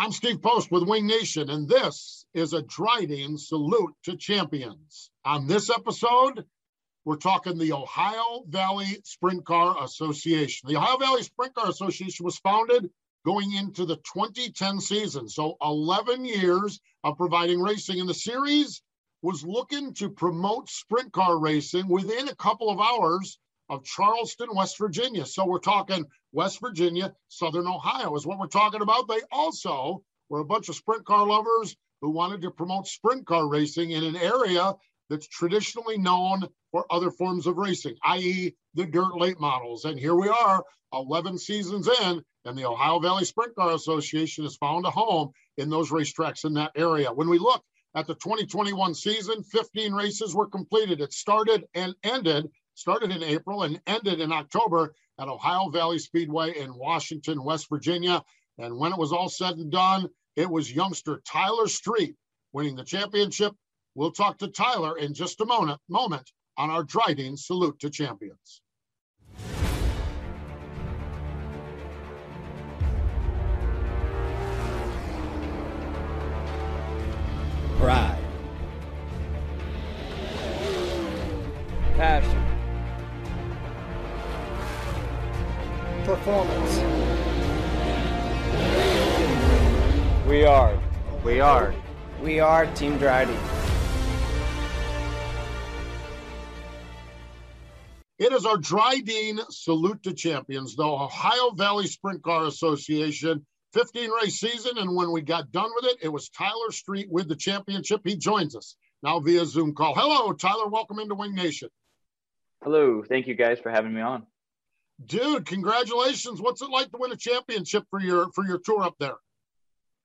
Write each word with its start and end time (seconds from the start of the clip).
I'm 0.00 0.12
Steve 0.12 0.40
Post 0.40 0.70
with 0.70 0.84
Winged 0.84 1.08
Nation, 1.08 1.50
and 1.50 1.68
this 1.68 2.24
is 2.32 2.52
a 2.52 2.62
Drydene 2.62 3.36
salute 3.36 3.92
to 4.04 4.16
champions. 4.16 5.10
On 5.24 5.48
this 5.48 5.70
episode, 5.70 6.44
we're 7.04 7.16
talking 7.16 7.58
the 7.58 7.72
Ohio 7.72 8.44
Valley 8.46 9.00
Sprint 9.02 9.44
Car 9.44 9.82
Association. 9.82 10.68
The 10.68 10.76
Ohio 10.76 10.98
Valley 10.98 11.24
Sprint 11.24 11.56
Car 11.56 11.68
Association 11.68 12.24
was 12.24 12.38
founded 12.38 12.88
going 13.26 13.52
into 13.54 13.84
the 13.84 13.96
2010 13.96 14.78
season, 14.80 15.28
so 15.28 15.56
11 15.62 16.24
years 16.24 16.78
of 17.02 17.16
providing 17.16 17.60
racing. 17.60 17.98
And 17.98 18.08
the 18.08 18.14
series 18.14 18.80
was 19.22 19.44
looking 19.44 19.94
to 19.94 20.10
promote 20.10 20.70
sprint 20.70 21.12
car 21.12 21.40
racing 21.40 21.88
within 21.88 22.28
a 22.28 22.36
couple 22.36 22.70
of 22.70 22.78
hours 22.78 23.40
of 23.68 23.84
Charleston, 23.84 24.48
West 24.54 24.78
Virginia. 24.78 25.26
So 25.26 25.46
we're 25.46 25.58
talking 25.58 26.04
West 26.32 26.60
Virginia, 26.60 27.14
Southern 27.28 27.66
Ohio 27.66 28.14
is 28.16 28.26
what 28.26 28.38
we're 28.38 28.46
talking 28.46 28.82
about. 28.82 29.08
They 29.08 29.20
also 29.30 30.02
were 30.28 30.40
a 30.40 30.44
bunch 30.44 30.68
of 30.68 30.74
sprint 30.74 31.04
car 31.04 31.26
lovers 31.26 31.76
who 32.00 32.10
wanted 32.10 32.42
to 32.42 32.50
promote 32.50 32.86
sprint 32.86 33.26
car 33.26 33.48
racing 33.48 33.90
in 33.90 34.04
an 34.04 34.16
area 34.16 34.74
that's 35.10 35.26
traditionally 35.28 35.98
known 35.98 36.46
for 36.70 36.86
other 36.90 37.10
forms 37.10 37.46
of 37.46 37.56
racing, 37.56 37.96
i.e., 38.04 38.54
the 38.74 38.86
dirt 38.86 39.16
late 39.16 39.40
models. 39.40 39.84
And 39.84 39.98
here 39.98 40.14
we 40.14 40.28
are, 40.28 40.62
11 40.92 41.38
seasons 41.38 41.88
in, 41.88 42.22
and 42.44 42.58
the 42.58 42.66
Ohio 42.66 42.98
Valley 42.98 43.24
Sprint 43.24 43.54
Car 43.54 43.72
Association 43.72 44.44
has 44.44 44.56
found 44.56 44.86
a 44.86 44.90
home 44.90 45.30
in 45.56 45.70
those 45.70 45.90
racetracks 45.90 46.44
in 46.44 46.54
that 46.54 46.72
area. 46.76 47.12
When 47.12 47.28
we 47.28 47.38
look 47.38 47.62
at 47.94 48.06
the 48.06 48.14
2021 48.14 48.94
season, 48.94 49.42
15 49.42 49.92
races 49.92 50.34
were 50.34 50.48
completed. 50.48 51.00
It 51.00 51.12
started 51.12 51.64
and 51.74 51.94
ended 52.02 52.48
started 52.78 53.10
in 53.10 53.24
April 53.24 53.64
and 53.64 53.80
ended 53.88 54.20
in 54.20 54.30
October 54.30 54.94
at 55.18 55.26
Ohio 55.26 55.68
Valley 55.68 55.98
Speedway 55.98 56.56
in 56.56 56.72
Washington, 56.72 57.42
West 57.42 57.68
Virginia. 57.68 58.22
And 58.56 58.78
when 58.78 58.92
it 58.92 58.98
was 58.98 59.12
all 59.12 59.28
said 59.28 59.56
and 59.56 59.72
done, 59.72 60.08
it 60.36 60.48
was 60.48 60.72
youngster 60.72 61.20
Tyler 61.26 61.66
Street 61.66 62.14
winning 62.52 62.76
the 62.76 62.84
championship. 62.84 63.52
We'll 63.96 64.12
talk 64.12 64.38
to 64.38 64.48
Tyler 64.48 64.96
in 64.96 65.12
just 65.12 65.40
a 65.40 65.44
moment, 65.44 65.80
moment 65.88 66.30
on 66.56 66.70
our 66.70 66.84
Drydene 66.84 67.36
Salute 67.36 67.80
to 67.80 67.90
Champions. 67.90 68.62
Pride. 77.80 78.18
Passion. 81.96 82.37
Performance. 86.08 86.78
We 90.26 90.42
are. 90.46 90.80
We 91.22 91.40
are. 91.40 91.74
We 92.22 92.40
are 92.40 92.64
Team 92.74 92.98
Drydene. 92.98 93.38
It 98.18 98.32
is 98.32 98.46
our 98.46 98.56
Drydene 98.56 99.38
Salute 99.50 100.02
to 100.04 100.14
Champions, 100.14 100.76
the 100.76 100.84
Ohio 100.84 101.50
Valley 101.50 101.86
Sprint 101.86 102.22
Car 102.22 102.46
Association 102.46 103.44
15 103.74 104.10
race 104.10 104.40
season. 104.40 104.78
And 104.78 104.96
when 104.96 105.12
we 105.12 105.20
got 105.20 105.52
done 105.52 105.68
with 105.74 105.92
it, 105.92 105.98
it 106.00 106.08
was 106.08 106.30
Tyler 106.30 106.70
Street 106.70 107.08
with 107.10 107.28
the 107.28 107.36
championship. 107.36 108.00
He 108.02 108.16
joins 108.16 108.56
us 108.56 108.76
now 109.02 109.20
via 109.20 109.44
Zoom 109.44 109.74
call. 109.74 109.94
Hello, 109.94 110.32
Tyler. 110.32 110.68
Welcome 110.68 111.00
into 111.00 111.16
Winged 111.16 111.36
Nation. 111.36 111.68
Hello. 112.64 113.04
Thank 113.06 113.26
you 113.26 113.34
guys 113.34 113.58
for 113.58 113.70
having 113.70 113.92
me 113.92 114.00
on 114.00 114.24
dude 115.04 115.46
congratulations. 115.46 116.40
What's 116.40 116.62
it 116.62 116.70
like 116.70 116.90
to 116.90 116.98
win 116.98 117.12
a 117.12 117.16
championship 117.16 117.84
for 117.90 118.00
your 118.00 118.30
for 118.34 118.44
your 118.44 118.58
tour 118.58 118.82
up 118.82 118.96
there? 118.98 119.16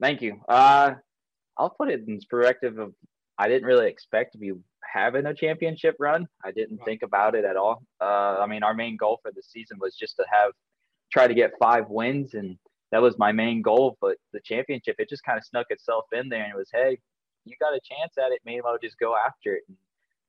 Thank 0.01 0.21
you. 0.21 0.41
Uh 0.47 0.95
i'll 1.57 1.69
put 1.69 1.89
it 1.89 2.03
in 2.07 2.19
perspective 2.29 2.79
of 2.79 2.93
i 3.37 3.47
didn't 3.47 3.65
really 3.65 3.87
expect 3.87 4.31
to 4.31 4.39
be 4.39 4.51
having 4.83 5.25
a 5.25 5.33
championship 5.33 5.95
run. 5.99 6.27
I 6.43 6.51
didn't 6.51 6.77
right. 6.77 6.85
think 6.85 7.01
about 7.03 7.35
it 7.35 7.45
at 7.45 7.57
all. 7.57 7.83
Uh 8.01 8.37
i 8.39 8.47
mean 8.47 8.63
our 8.63 8.73
main 8.73 8.97
goal 8.97 9.19
for 9.21 9.31
the 9.31 9.43
season 9.43 9.77
was 9.79 9.95
just 9.95 10.15
to 10.17 10.25
have 10.31 10.51
try 11.11 11.27
to 11.27 11.33
get 11.33 11.53
five 11.59 11.89
wins 11.89 12.33
and 12.33 12.57
that 12.91 13.01
was 13.01 13.17
my 13.17 13.31
main 13.31 13.61
goal 13.61 13.97
but 14.01 14.17
the 14.33 14.39
championship 14.43 14.95
it 14.99 15.09
just 15.09 15.23
kind 15.23 15.37
of 15.37 15.45
snuck 15.45 15.67
itself 15.69 16.05
in 16.11 16.29
there 16.29 16.43
and 16.43 16.53
it 16.53 16.57
was 16.57 16.69
hey 16.71 16.97
you 17.45 17.55
got 17.59 17.73
a 17.73 17.79
chance 17.83 18.13
at 18.17 18.31
it. 18.31 18.39
Maybe 18.45 18.61
i'll 18.65 18.77
just 18.77 18.97
go 18.99 19.15
after 19.15 19.55
it. 19.55 19.63
And, 19.67 19.77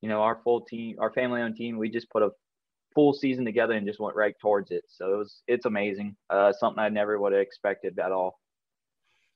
you 0.01 0.11
know 0.11 0.21
our 0.21 0.39
full 0.45 0.61
team 0.61 0.97
our 0.99 1.11
family 1.13 1.41
owned 1.41 1.57
team 1.57 1.79
we 1.79 1.89
just 1.89 2.11
put 2.11 2.23
a 2.23 2.31
full 2.95 3.13
season 3.13 3.45
together 3.45 3.75
and 3.75 3.87
just 3.87 4.01
went 4.01 4.17
right 4.17 4.35
towards 4.41 4.71
it. 4.71 4.85
So 4.89 5.15
it 5.15 5.19
was 5.19 5.43
it's 5.47 5.67
amazing. 5.67 6.17
Uh, 6.31 6.53
something 6.53 6.83
I 6.83 6.89
never 6.89 7.19
would 7.19 7.33
have 7.33 7.43
expected 7.43 7.99
at 7.99 8.13
all. 8.13 8.39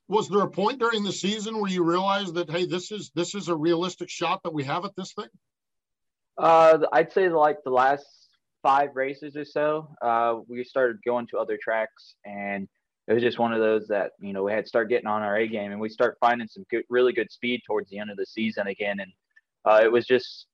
Was 0.07 0.27
there 0.27 0.41
a 0.41 0.49
point 0.49 0.79
during 0.79 1.03
the 1.03 1.11
season 1.11 1.59
where 1.59 1.69
you 1.69 1.83
realized 1.83 2.33
that 2.35 2.49
hey, 2.49 2.65
this 2.65 2.91
is 2.91 3.11
this 3.15 3.35
is 3.35 3.47
a 3.47 3.55
realistic 3.55 4.09
shot 4.09 4.41
that 4.43 4.53
we 4.53 4.63
have 4.63 4.85
at 4.85 4.95
this 4.95 5.13
thing? 5.13 5.29
Uh, 6.37 6.79
I'd 6.91 7.11
say 7.11 7.29
like 7.29 7.57
the 7.63 7.69
last 7.69 8.05
five 8.63 8.95
races 8.95 9.35
or 9.35 9.45
so, 9.45 9.89
uh, 10.01 10.39
we 10.47 10.63
started 10.63 10.97
going 11.05 11.27
to 11.27 11.37
other 11.37 11.57
tracks, 11.61 12.15
and 12.25 12.67
it 13.07 13.13
was 13.13 13.23
just 13.23 13.39
one 13.39 13.53
of 13.53 13.59
those 13.59 13.87
that 13.87 14.11
you 14.19 14.33
know 14.33 14.43
we 14.43 14.51
had 14.51 14.65
to 14.65 14.69
start 14.69 14.89
getting 14.89 15.07
on 15.07 15.21
our 15.21 15.37
A 15.37 15.47
game, 15.47 15.71
and 15.71 15.79
we 15.79 15.89
start 15.89 16.17
finding 16.19 16.47
some 16.47 16.65
good, 16.71 16.83
really 16.89 17.13
good 17.13 17.31
speed 17.31 17.61
towards 17.67 17.89
the 17.89 17.99
end 17.99 18.09
of 18.09 18.17
the 18.17 18.25
season 18.25 18.67
again, 18.67 18.99
and 18.99 19.11
uh, 19.65 19.81
it 19.83 19.91
was 19.91 20.05
just 20.05 20.47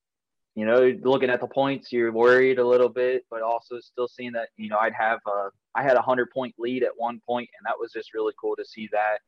you 0.56 0.66
know, 0.66 0.98
looking 1.04 1.30
at 1.30 1.42
the 1.42 1.48
points, 1.48 1.92
you're 1.92 2.12
worried 2.12 2.60
a 2.60 2.66
little 2.66 2.90
bit, 2.90 3.26
but 3.30 3.42
also 3.42 3.80
still 3.82 4.08
seeing 4.08 4.32
that, 4.34 4.50
you 4.56 4.70
know, 4.70 4.78
I'd 4.78 4.94
have, 4.94 5.20
a, 5.28 5.50
I 5.76 5.84
had 5.84 5.98
a 5.98 6.02
hundred 6.02 6.32
point 6.32 6.56
lead 6.58 6.84
at 6.84 6.92
one 6.96 7.22
point, 7.28 7.50
and 7.60 7.66
that 7.66 7.78
was 7.80 7.92
just 7.92 8.14
really 8.14 8.34
cool 8.40 8.56
to 8.56 8.66
see 8.66 8.90
that. 8.92 9.20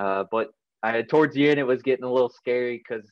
Uh, 0.00 0.24
but 0.30 0.50
I 0.82 1.02
towards 1.02 1.34
the 1.34 1.48
end, 1.48 1.58
it 1.58 1.66
was 1.66 1.82
getting 1.82 2.04
a 2.04 2.12
little 2.12 2.28
scary 2.28 2.78
because 2.78 3.08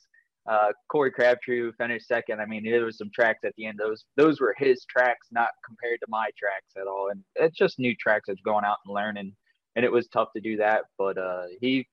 uh, 0.47 0.71
Corey 0.89 1.11
Crabtree 1.11 1.71
finished 1.77 2.07
second. 2.07 2.39
I 2.39 2.45
mean, 2.45 2.63
there 2.63 2.85
was 2.85 2.97
some 2.97 3.09
tracks 3.13 3.39
at 3.43 3.53
the 3.57 3.65
end. 3.65 3.79
Those 3.79 4.05
those 4.15 4.39
were 4.39 4.55
his 4.57 4.85
tracks, 4.85 5.27
not 5.31 5.49
compared 5.65 5.99
to 6.01 6.05
my 6.07 6.29
tracks 6.37 6.73
at 6.79 6.87
all. 6.87 7.09
And 7.09 7.23
it's 7.35 7.57
just 7.57 7.79
new 7.79 7.95
tracks 7.95 8.25
that's 8.27 8.41
going 8.41 8.63
out 8.63 8.77
and 8.85 8.93
learning, 8.93 9.35
and 9.75 9.83
it 9.83 9.91
was 9.91 10.07
tough 10.07 10.29
to 10.35 10.41
do 10.41 10.57
that. 10.57 10.83
But 10.97 11.17
uh, 11.17 11.45
he 11.59 11.87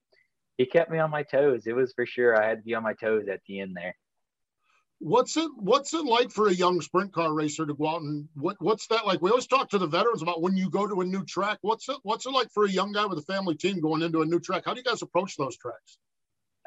he 0.58 0.66
kept 0.66 0.90
me 0.90 0.98
on 0.98 1.10
my 1.10 1.22
toes. 1.22 1.66
It 1.66 1.74
was 1.74 1.92
for 1.94 2.04
sure. 2.04 2.40
I 2.40 2.46
had 2.46 2.58
to 2.58 2.64
be 2.64 2.74
on 2.74 2.82
my 2.82 2.94
toes 2.94 3.26
at 3.28 3.40
the 3.48 3.60
end 3.60 3.74
there. 3.74 3.94
What's 5.04 5.36
it 5.36 5.50
What's 5.56 5.94
it 5.94 6.04
like 6.04 6.30
for 6.30 6.46
a 6.46 6.54
young 6.54 6.80
sprint 6.80 7.12
car 7.12 7.34
racer 7.34 7.66
to 7.66 7.74
go 7.74 7.88
out 7.88 8.02
and 8.02 8.28
what 8.34 8.56
What's 8.60 8.86
that 8.86 9.04
like? 9.04 9.20
We 9.20 9.30
always 9.30 9.48
talk 9.48 9.68
to 9.70 9.78
the 9.78 9.86
veterans 9.86 10.22
about 10.22 10.42
when 10.42 10.56
you 10.56 10.70
go 10.70 10.86
to 10.86 11.00
a 11.00 11.04
new 11.04 11.24
track. 11.24 11.58
What's 11.62 11.88
it 11.88 11.96
What's 12.04 12.24
it 12.24 12.30
like 12.30 12.50
for 12.52 12.66
a 12.66 12.70
young 12.70 12.92
guy 12.92 13.04
with 13.06 13.18
a 13.18 13.22
family 13.22 13.56
team 13.56 13.80
going 13.80 14.02
into 14.02 14.22
a 14.22 14.24
new 14.24 14.38
track? 14.38 14.62
How 14.64 14.74
do 14.74 14.78
you 14.78 14.84
guys 14.84 15.02
approach 15.02 15.36
those 15.36 15.56
tracks? 15.56 15.98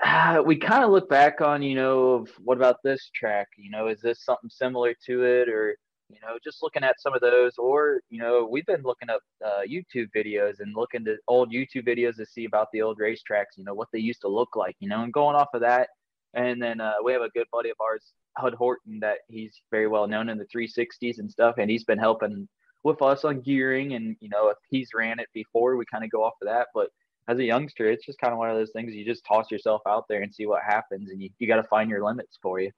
Uh, 0.03 0.43
we 0.45 0.57
kind 0.57 0.83
of 0.83 0.91
look 0.91 1.09
back 1.09 1.39
on, 1.39 1.61
you 1.61 1.75
know, 1.75 2.25
what 2.43 2.57
about 2.57 2.83
this 2.83 3.09
track? 3.15 3.47
You 3.57 3.71
know, 3.71 3.87
is 3.87 4.01
this 4.01 4.21
something 4.25 4.49
similar 4.49 4.93
to 5.05 5.23
it, 5.23 5.47
or 5.47 5.77
you 6.09 6.17
know, 6.21 6.37
just 6.43 6.61
looking 6.61 6.83
at 6.83 6.99
some 6.99 7.13
of 7.13 7.21
those, 7.21 7.53
or 7.57 8.01
you 8.09 8.19
know, 8.19 8.45
we've 8.51 8.65
been 8.65 8.83
looking 8.83 9.09
up 9.09 9.21
uh, 9.45 9.61
YouTube 9.61 10.09
videos 10.13 10.59
and 10.59 10.75
looking 10.75 11.05
to 11.05 11.15
old 11.29 11.53
YouTube 11.53 11.87
videos 11.87 12.17
to 12.17 12.25
see 12.25 12.43
about 12.43 12.67
the 12.73 12.81
old 12.81 12.99
racetracks. 12.99 13.55
You 13.55 13.63
know, 13.63 13.73
what 13.73 13.87
they 13.93 13.99
used 13.99 14.21
to 14.21 14.27
look 14.27 14.57
like. 14.57 14.75
You 14.79 14.89
know, 14.89 15.03
and 15.03 15.13
going 15.13 15.37
off 15.37 15.53
of 15.53 15.61
that. 15.61 15.87
And 16.35 16.61
then 16.61 16.81
uh, 16.81 16.95
we 17.03 17.13
have 17.13 17.21
a 17.21 17.29
good 17.29 17.47
buddy 17.51 17.69
of 17.69 17.77
ours, 17.79 18.13
Hud 18.37 18.53
Horton 18.53 18.99
that 18.99 19.19
he's 19.27 19.61
very 19.71 19.87
well 19.87 20.07
known 20.07 20.29
in 20.29 20.37
the 20.37 20.45
360s 20.45 21.17
and 21.17 21.31
stuff, 21.31 21.55
and 21.57 21.69
he's 21.71 21.85
been 21.85 21.97
helping 21.97 22.47
with 22.83 23.01
us 23.01 23.23
on 23.23 23.41
gearing. 23.41 23.93
And 23.93 24.15
you 24.19 24.29
know, 24.29 24.49
if 24.49 24.57
he's 24.69 24.89
ran 24.93 25.19
it 25.19 25.29
before, 25.33 25.77
we 25.77 25.85
kind 25.85 26.03
of 26.03 26.11
go 26.11 26.23
off 26.23 26.33
of 26.41 26.47
that. 26.47 26.67
But 26.73 26.89
as 27.27 27.39
a 27.39 27.43
youngster, 27.43 27.89
it's 27.89 28.05
just 28.05 28.19
kind 28.19 28.33
of 28.33 28.37
one 28.37 28.49
of 28.49 28.57
those 28.57 28.71
things 28.71 28.93
you 28.93 29.05
just 29.05 29.25
toss 29.25 29.49
yourself 29.49 29.81
out 29.87 30.05
there 30.09 30.21
and 30.21 30.33
see 30.33 30.45
what 30.45 30.61
happens, 30.67 31.09
and 31.09 31.21
you, 31.21 31.29
you 31.39 31.47
got 31.47 31.57
to 31.57 31.63
find 31.63 31.89
your 31.89 32.03
limits 32.03 32.37
for 32.41 32.59
you. 32.59 32.71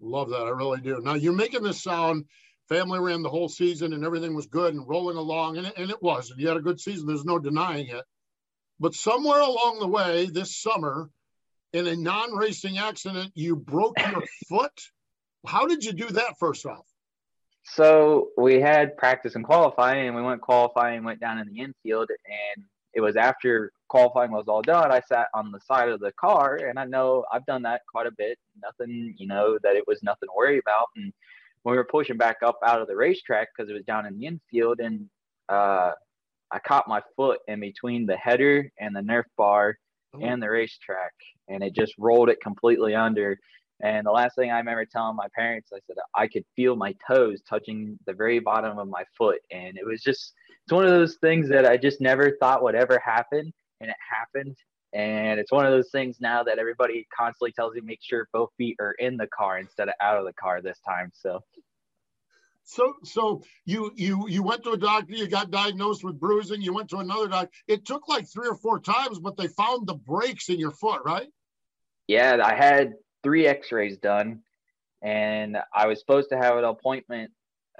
Love 0.00 0.30
that. 0.30 0.42
I 0.42 0.50
really 0.50 0.80
do. 0.80 1.00
Now, 1.00 1.14
you're 1.14 1.32
making 1.32 1.62
this 1.62 1.82
sound 1.82 2.24
family 2.68 2.98
ran 2.98 3.22
the 3.22 3.28
whole 3.28 3.48
season 3.48 3.92
and 3.92 4.04
everything 4.04 4.34
was 4.34 4.46
good 4.46 4.74
and 4.74 4.88
rolling 4.88 5.16
along, 5.16 5.58
and 5.58 5.66
it, 5.66 5.74
and 5.76 5.90
it 5.90 6.02
was. 6.02 6.30
And 6.30 6.40
you 6.40 6.48
had 6.48 6.56
a 6.56 6.62
good 6.62 6.80
season. 6.80 7.06
There's 7.06 7.24
no 7.24 7.38
denying 7.38 7.88
it. 7.88 8.04
But 8.80 8.94
somewhere 8.94 9.40
along 9.40 9.78
the 9.78 9.86
way 9.86 10.26
this 10.26 10.60
summer, 10.60 11.08
in 11.72 11.86
a 11.86 11.96
non 11.96 12.34
racing 12.34 12.78
accident, 12.78 13.32
you 13.34 13.56
broke 13.56 13.98
your 13.98 14.22
foot. 14.48 14.80
How 15.46 15.66
did 15.66 15.84
you 15.84 15.92
do 15.92 16.06
that, 16.08 16.38
first 16.38 16.66
off? 16.66 16.86
So 17.64 18.28
we 18.36 18.60
had 18.60 18.96
practice 18.96 19.34
and 19.34 19.44
qualifying, 19.44 20.08
and 20.08 20.16
we 20.16 20.22
went 20.22 20.40
qualifying, 20.40 21.04
went 21.04 21.20
down 21.20 21.38
in 21.38 21.48
the 21.48 21.60
infield, 21.60 22.10
and 22.10 22.64
it 22.94 23.00
was 23.00 23.16
after 23.16 23.72
qualifying 23.88 24.30
was 24.30 24.48
all 24.48 24.62
done. 24.62 24.90
I 24.90 25.00
sat 25.00 25.28
on 25.34 25.52
the 25.52 25.60
side 25.60 25.88
of 25.88 26.00
the 26.00 26.12
car, 26.12 26.56
and 26.56 26.78
I 26.78 26.84
know 26.84 27.24
I've 27.32 27.46
done 27.46 27.62
that 27.62 27.82
quite 27.90 28.06
a 28.06 28.12
bit. 28.12 28.38
Nothing, 28.62 29.14
you 29.16 29.26
know, 29.26 29.58
that 29.62 29.76
it 29.76 29.84
was 29.86 30.02
nothing 30.02 30.28
to 30.28 30.34
worry 30.36 30.58
about. 30.58 30.86
And 30.96 31.12
when 31.62 31.72
we 31.72 31.76
were 31.76 31.84
pushing 31.84 32.16
back 32.16 32.38
up 32.44 32.58
out 32.66 32.80
of 32.80 32.88
the 32.88 32.96
racetrack 32.96 33.48
because 33.56 33.70
it 33.70 33.74
was 33.74 33.84
down 33.84 34.06
in 34.06 34.18
the 34.18 34.26
infield, 34.26 34.80
and 34.80 35.08
uh, 35.48 35.92
I 36.50 36.58
caught 36.58 36.88
my 36.88 37.02
foot 37.16 37.40
in 37.48 37.60
between 37.60 38.06
the 38.06 38.16
header 38.16 38.70
and 38.78 38.94
the 38.94 39.00
Nerf 39.00 39.24
bar 39.36 39.78
oh. 40.14 40.20
and 40.20 40.42
the 40.42 40.50
racetrack, 40.50 41.12
and 41.52 41.62
it 41.62 41.74
just 41.74 41.94
rolled 41.98 42.28
it 42.28 42.40
completely 42.40 42.94
under. 42.94 43.38
And 43.82 44.06
the 44.06 44.12
last 44.12 44.36
thing 44.36 44.50
I 44.50 44.58
remember 44.58 44.84
telling 44.84 45.16
my 45.16 45.26
parents, 45.34 45.70
I 45.72 45.78
said 45.86 45.96
I 46.14 46.28
could 46.28 46.44
feel 46.54 46.76
my 46.76 46.94
toes 47.06 47.40
touching 47.48 47.98
the 48.06 48.12
very 48.12 48.38
bottom 48.38 48.78
of 48.78 48.88
my 48.88 49.04
foot, 49.18 49.40
and 49.50 49.76
it 49.76 49.84
was 49.84 50.02
just 50.02 50.34
it's 50.64 50.72
one 50.72 50.84
of 50.84 50.90
those 50.90 51.16
things 51.16 51.48
that 51.48 51.66
I 51.66 51.76
just 51.76 52.00
never 52.00 52.36
thought 52.38 52.62
would 52.62 52.76
ever 52.76 53.00
happen, 53.04 53.52
and 53.80 53.90
it 53.90 53.96
happened. 54.08 54.56
And 54.94 55.40
it's 55.40 55.50
one 55.50 55.64
of 55.64 55.72
those 55.72 55.90
things 55.90 56.18
now 56.20 56.42
that 56.42 56.58
everybody 56.58 57.06
constantly 57.16 57.52
tells 57.52 57.74
you 57.74 57.82
make 57.82 58.00
sure 58.02 58.28
both 58.32 58.50
feet 58.58 58.76
are 58.78 58.92
in 58.92 59.16
the 59.16 59.26
car 59.26 59.58
instead 59.58 59.88
of 59.88 59.94
out 60.02 60.18
of 60.18 60.26
the 60.26 60.34
car 60.34 60.60
this 60.60 60.78
time. 60.86 61.10
So 61.14 61.40
so 62.64 62.94
so 63.02 63.42
you 63.64 63.90
you 63.96 64.28
you 64.28 64.42
went 64.42 64.62
to 64.62 64.70
a 64.70 64.76
doctor 64.76 65.14
you 65.14 65.26
got 65.28 65.50
diagnosed 65.50 66.04
with 66.04 66.18
bruising 66.18 66.62
you 66.62 66.72
went 66.72 66.88
to 66.88 66.98
another 66.98 67.28
doctor 67.28 67.50
it 67.66 67.84
took 67.84 68.08
like 68.08 68.26
three 68.28 68.48
or 68.48 68.54
four 68.54 68.78
times 68.78 69.18
but 69.18 69.36
they 69.36 69.48
found 69.48 69.86
the 69.86 69.94
breaks 69.94 70.48
in 70.48 70.58
your 70.58 70.70
foot 70.70 71.02
right 71.04 71.28
yeah 72.12 72.38
i 72.44 72.54
had 72.54 72.92
three 73.22 73.46
x-rays 73.46 73.96
done 73.98 74.40
and 75.02 75.56
i 75.74 75.86
was 75.86 75.98
supposed 75.98 76.28
to 76.28 76.36
have 76.36 76.56
an 76.56 76.64
appointment 76.64 77.30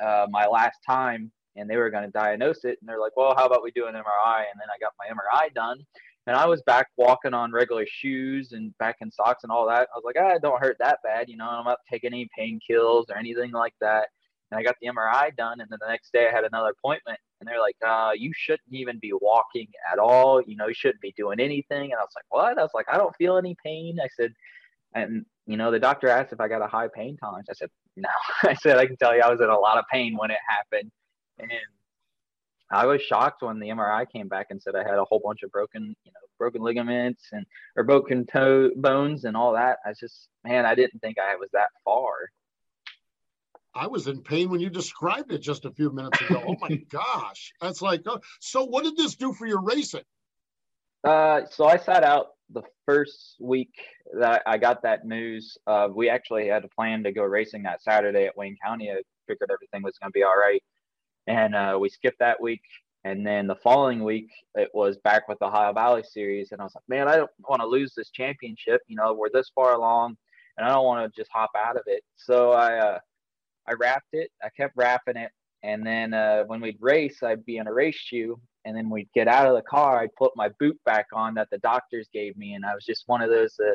uh, 0.00 0.26
my 0.31 0.46
last 0.46 0.79
time 0.88 1.31
and 1.56 1.69
they 1.69 1.76
were 1.76 1.90
going 1.90 2.05
to 2.05 2.11
diagnose 2.11 2.64
it 2.64 2.79
and 2.81 2.88
they're 2.88 3.00
like 3.00 3.17
well 3.17 3.34
how 3.37 3.44
about 3.44 3.62
we 3.62 3.70
do 3.73 3.87
an 3.87 3.94
mri 3.94 4.38
and 4.38 4.58
then 4.58 4.69
i 4.75 4.79
got 4.81 4.93
my 4.99 5.06
mri 5.06 5.52
done 5.55 5.79
and 6.26 6.34
i 6.37 6.46
was 6.46 6.62
back 6.62 6.87
walking 6.96 7.34
on 7.34 7.52
regular 7.52 7.84
shoes 7.87 8.52
and 8.52 8.76
back 8.79 8.96
in 9.00 9.11
socks 9.11 9.43
and 9.43 9.52
all 9.52 9.67
that. 9.67 9.88
I 9.94 9.99
was 9.99 10.05
like 10.05 10.17
ah, 10.19 10.38
don't 10.43 10.62
hurt 10.62 10.76
that 10.81 10.99
bad 11.05 11.29
you 11.29 11.37
know 11.37 11.46
i'm 11.46 11.64
not 11.64 11.79
taking 11.90 12.14
any 12.14 12.29
pain 12.37 12.58
kills 12.67 13.06
or 13.11 13.19
anything 13.19 13.52
like 13.52 13.75
that. 13.81 14.08
And 14.50 14.58
i 14.58 14.62
got 14.62 14.76
the 14.81 14.88
mri 14.88 15.37
done 15.37 15.61
and 15.61 15.70
then 15.70 15.79
the 15.81 15.88
next 15.88 16.12
day 16.12 16.26
i 16.26 16.34
had 16.34 16.44
another 16.44 16.70
appointment 16.70 17.19
and 17.42 17.48
they're 17.48 17.60
like 17.60 17.76
uh, 17.86 18.12
you 18.14 18.30
shouldn't 18.34 18.72
even 18.72 18.98
be 19.00 19.12
walking 19.20 19.66
at 19.92 19.98
all 19.98 20.40
you 20.46 20.56
know 20.56 20.68
you 20.68 20.74
shouldn't 20.74 21.00
be 21.00 21.12
doing 21.16 21.40
anything 21.40 21.90
and 21.90 21.94
i 21.94 22.02
was 22.02 22.12
like 22.14 22.24
what 22.28 22.56
i 22.56 22.62
was 22.62 22.70
like 22.72 22.86
i 22.88 22.96
don't 22.96 23.14
feel 23.16 23.36
any 23.36 23.56
pain 23.64 23.98
i 24.02 24.08
said 24.16 24.32
and 24.94 25.26
you 25.46 25.56
know, 25.56 25.70
the 25.70 25.78
doctor 25.78 26.08
asked 26.08 26.32
if 26.32 26.40
I 26.40 26.48
got 26.48 26.62
a 26.62 26.66
high 26.66 26.88
pain 26.88 27.16
tolerance. 27.16 27.48
I 27.50 27.54
said, 27.54 27.70
no. 27.96 28.08
I 28.44 28.54
said, 28.54 28.78
I 28.78 28.86
can 28.86 28.96
tell 28.96 29.14
you 29.14 29.22
I 29.22 29.30
was 29.30 29.40
in 29.40 29.48
a 29.48 29.58
lot 29.58 29.78
of 29.78 29.84
pain 29.90 30.16
when 30.16 30.30
it 30.30 30.38
happened. 30.46 30.90
And 31.38 31.50
I 32.70 32.86
was 32.86 33.02
shocked 33.02 33.42
when 33.42 33.58
the 33.58 33.68
MRI 33.68 34.10
came 34.10 34.28
back 34.28 34.46
and 34.50 34.62
said 34.62 34.74
I 34.74 34.82
had 34.82 34.98
a 34.98 35.04
whole 35.04 35.20
bunch 35.24 35.42
of 35.42 35.50
broken, 35.50 35.94
you 36.04 36.12
know, 36.12 36.20
broken 36.38 36.62
ligaments 36.62 37.24
and 37.32 37.44
or 37.76 37.84
broken 37.84 38.24
toe 38.26 38.70
bones 38.76 39.24
and 39.24 39.36
all 39.36 39.52
that. 39.52 39.78
I 39.84 39.92
just, 39.98 40.28
man, 40.44 40.64
I 40.64 40.74
didn't 40.74 41.00
think 41.00 41.18
I 41.18 41.36
was 41.36 41.50
that 41.52 41.68
far. 41.84 42.30
I 43.74 43.86
was 43.86 44.06
in 44.06 44.22
pain 44.22 44.50
when 44.50 44.60
you 44.60 44.70
described 44.70 45.32
it 45.32 45.38
just 45.38 45.64
a 45.64 45.70
few 45.70 45.90
minutes 45.90 46.20
ago. 46.20 46.42
oh 46.46 46.56
my 46.60 46.76
gosh, 46.90 47.52
that's 47.60 47.82
like. 47.82 48.02
Uh, 48.06 48.19
so, 48.40 48.64
what 48.64 48.84
did 48.84 48.96
this 48.96 49.14
do 49.14 49.32
for 49.32 49.46
your 49.46 49.62
racing? 49.62 50.04
Uh, 51.04 51.42
so 51.50 51.66
I 51.66 51.78
sat 51.78 52.04
out 52.04 52.28
the 52.52 52.62
first 52.86 53.36
week 53.40 53.74
that 54.19 54.42
I 54.46 54.58
got 54.58 54.82
that 54.82 55.04
news, 55.06 55.56
uh, 55.66 55.88
we 55.92 56.08
actually 56.08 56.48
had 56.48 56.64
a 56.64 56.69
plan 56.69 57.02
to 57.04 57.12
go 57.12 57.22
racing 57.22 57.62
that 57.64 57.82
Saturday 57.82 58.26
at 58.26 58.36
Wayne 58.36 58.56
County. 58.62 58.90
I 58.90 59.02
figured 59.26 59.50
everything 59.50 59.82
was 59.82 59.98
going 60.00 60.10
to 60.10 60.14
be 60.14 60.22
all 60.22 60.36
right. 60.36 60.62
And 61.26 61.54
uh, 61.54 61.78
we 61.80 61.88
skipped 61.88 62.19
that 62.19 62.40
week. 62.40 62.62
And 63.04 63.26
then 63.26 63.46
the 63.46 63.56
following 63.56 64.04
week, 64.04 64.30
it 64.54 64.70
was 64.72 64.96
back 64.98 65.28
with 65.28 65.38
the 65.40 65.46
Ohio 65.46 65.72
Valley 65.72 66.04
Series. 66.04 66.52
And 66.52 66.60
I 66.60 66.64
was 66.64 66.74
like, 66.74 66.84
man, 66.88 67.08
I 67.08 67.16
don't 67.16 67.30
want 67.48 67.60
to 67.62 67.66
lose 67.66 67.94
this 67.96 68.10
championship. 68.10 68.80
You 68.86 68.96
know, 68.96 69.12
we're 69.12 69.30
this 69.32 69.50
far 69.54 69.74
along 69.74 70.16
and 70.56 70.66
I 70.66 70.70
don't 70.70 70.84
want 70.84 71.12
to 71.12 71.20
just 71.20 71.30
hop 71.32 71.50
out 71.56 71.76
of 71.76 71.82
it. 71.86 72.04
So 72.16 72.52
I, 72.52 72.78
uh, 72.78 72.98
I 73.68 73.72
wrapped 73.74 74.12
it. 74.12 74.30
I 74.42 74.48
kept 74.56 74.76
wrapping 74.76 75.16
it. 75.16 75.30
And 75.62 75.86
then 75.86 76.12
uh, 76.12 76.44
when 76.44 76.60
we'd 76.60 76.78
race, 76.80 77.22
I'd 77.22 77.44
be 77.44 77.58
in 77.58 77.68
a 77.68 77.72
race 77.72 77.96
shoe 77.96 78.40
and 78.64 78.76
then 78.76 78.90
we'd 78.90 79.08
get 79.14 79.28
out 79.28 79.46
of 79.46 79.54
the 79.54 79.62
car. 79.62 80.00
I'd 80.00 80.14
put 80.16 80.32
my 80.36 80.48
boot 80.58 80.78
back 80.84 81.06
on 81.12 81.34
that 81.34 81.48
the 81.50 81.58
doctors 81.58 82.08
gave 82.12 82.36
me 82.36 82.54
and 82.54 82.64
i 82.64 82.74
was 82.74 82.84
just 82.84 83.04
one 83.06 83.22
of 83.22 83.30
those 83.30 83.54
uh, 83.60 83.74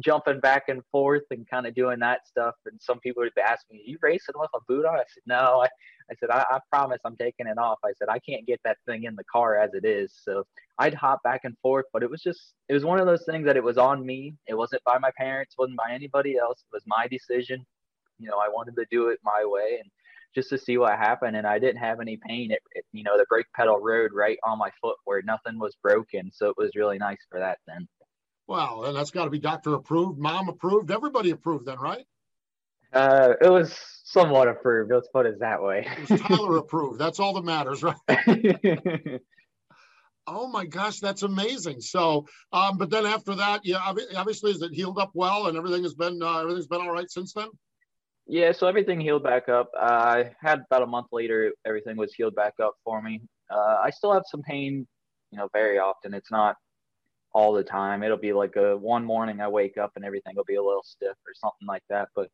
jumping 0.00 0.38
back 0.40 0.64
and 0.68 0.82
forth 0.92 1.24
and 1.30 1.48
kind 1.48 1.66
of 1.66 1.74
doing 1.74 1.98
that 2.00 2.26
stuff. 2.26 2.54
And 2.66 2.80
some 2.80 3.00
people 3.00 3.22
would 3.22 3.32
ask 3.38 3.66
me 3.70 3.78
are 3.78 3.90
you 3.90 3.98
racing 4.00 4.34
with 4.36 4.50
a 4.54 4.60
boot 4.68 4.84
on? 4.84 4.94
I 4.94 5.04
said 5.12 5.22
no. 5.26 5.62
I, 5.62 5.68
I 6.10 6.14
said 6.18 6.30
I, 6.30 6.44
I 6.50 6.60
promise 6.70 7.00
i'm 7.04 7.16
taking 7.16 7.46
it 7.46 7.58
off. 7.58 7.78
I 7.84 7.92
said 7.98 8.08
i 8.08 8.18
can't 8.18 8.46
get 8.46 8.60
that 8.64 8.78
thing 8.86 9.04
in 9.04 9.16
the 9.16 9.24
car 9.24 9.58
as 9.58 9.74
it 9.74 9.84
is. 9.84 10.12
So 10.22 10.46
i'd 10.78 10.94
hop 10.94 11.22
back 11.24 11.40
and 11.44 11.56
forth 11.60 11.86
but 11.92 12.02
it 12.02 12.10
was 12.10 12.22
just 12.22 12.54
it 12.68 12.74
was 12.74 12.84
one 12.84 13.00
of 13.00 13.06
those 13.06 13.24
things 13.26 13.44
that 13.46 13.56
it 13.56 13.64
was 13.64 13.78
on 13.78 14.04
me. 14.04 14.34
It 14.46 14.54
wasn't 14.54 14.84
by 14.84 14.98
my 14.98 15.10
parents 15.18 15.56
wasn't 15.58 15.78
by 15.78 15.92
anybody 15.92 16.36
else. 16.38 16.60
It 16.60 16.74
was 16.74 16.84
my 16.86 17.08
decision 17.08 17.66
you 18.18 18.28
know 18.28 18.38
i 18.38 18.48
wanted 18.48 18.74
to 18.76 18.84
do 18.90 19.08
it 19.08 19.18
my 19.24 19.44
way 19.44 19.78
and 19.80 19.90
just 20.34 20.50
to 20.50 20.58
see 20.58 20.78
what 20.78 20.92
happened. 20.92 21.36
And 21.36 21.46
I 21.46 21.58
didn't 21.58 21.78
have 21.78 22.00
any 22.00 22.16
pain. 22.16 22.50
It, 22.50 22.60
it, 22.72 22.84
you 22.92 23.02
know, 23.02 23.16
the 23.16 23.26
brake 23.28 23.46
pedal 23.54 23.78
rode 23.80 24.12
right 24.12 24.38
on 24.44 24.58
my 24.58 24.70
foot 24.80 24.96
where 25.04 25.22
nothing 25.22 25.58
was 25.58 25.76
broken. 25.82 26.30
So 26.32 26.48
it 26.48 26.56
was 26.56 26.70
really 26.76 26.98
nice 26.98 27.18
for 27.30 27.40
that 27.40 27.58
then. 27.66 27.88
Wow. 28.46 28.84
And 28.84 28.96
that's 28.96 29.10
got 29.10 29.24
to 29.24 29.30
be 29.30 29.38
doctor 29.38 29.74
approved, 29.74 30.18
mom 30.18 30.48
approved, 30.48 30.90
everybody 30.90 31.30
approved 31.30 31.66
then, 31.66 31.78
right? 31.78 32.04
Uh, 32.92 33.34
it 33.40 33.50
was 33.50 33.76
somewhat 34.04 34.48
approved. 34.48 34.90
Let's 34.90 35.08
put 35.08 35.26
it 35.26 35.40
that 35.40 35.62
way. 35.62 35.86
it 35.86 36.10
was 36.10 36.20
Tyler 36.20 36.56
approved. 36.56 36.98
That's 37.00 37.20
all 37.20 37.34
that 37.34 37.44
matters, 37.44 37.82
right? 37.82 37.96
oh 40.26 40.48
my 40.48 40.64
gosh, 40.64 41.00
that's 41.00 41.22
amazing. 41.22 41.82
So, 41.82 42.26
um, 42.50 42.78
but 42.78 42.88
then 42.88 43.04
after 43.04 43.34
that, 43.34 43.66
yeah, 43.66 43.76
obviously, 44.16 44.52
is 44.52 44.62
it 44.62 44.72
healed 44.72 44.98
up 44.98 45.10
well 45.12 45.48
and 45.48 45.58
everything 45.58 45.82
has 45.82 45.92
been 45.92 46.22
uh, 46.22 46.38
everything's 46.38 46.66
been 46.66 46.80
all 46.80 46.90
right 46.90 47.10
since 47.10 47.34
then? 47.34 47.48
Yeah, 48.28 48.52
so 48.52 48.66
everything 48.66 49.00
healed 49.00 49.22
back 49.22 49.48
up. 49.48 49.70
I 49.78 50.32
had 50.40 50.60
about 50.70 50.82
a 50.82 50.86
month 50.86 51.08
later, 51.12 51.52
everything 51.66 51.96
was 51.96 52.12
healed 52.12 52.34
back 52.34 52.54
up 52.62 52.74
for 52.84 53.00
me. 53.00 53.22
Uh, 53.50 53.78
I 53.82 53.90
still 53.90 54.12
have 54.12 54.24
some 54.26 54.42
pain, 54.42 54.86
you 55.30 55.38
know, 55.38 55.48
very 55.54 55.78
often. 55.78 56.12
It's 56.12 56.30
not 56.30 56.56
all 57.32 57.52
the 57.54 57.64
time. 57.64 58.02
It'll 58.02 58.18
be 58.18 58.32
like 58.34 58.56
a 58.56 58.76
one 58.76 59.04
morning 59.04 59.40
I 59.40 59.48
wake 59.48 59.78
up 59.78 59.92
and 59.96 60.04
everything 60.04 60.36
will 60.36 60.44
be 60.44 60.56
a 60.56 60.62
little 60.62 60.82
stiff 60.84 61.16
or 61.26 61.34
something 61.34 61.66
like 61.66 61.82
that. 61.90 62.08
But 62.14 62.30